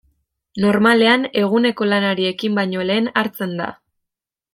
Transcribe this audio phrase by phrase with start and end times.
[0.61, 3.69] Normalean eguneko lanari ekin baino lehen hartzen da.